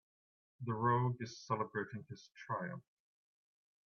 [0.65, 2.81] The rogue is celebrating his triumph.